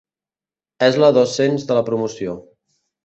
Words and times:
És 0.87 0.97
la 1.03 1.11
dos-cents 1.17 1.67
de 1.69 1.77
la 1.81 1.85
promoció. 1.91 2.35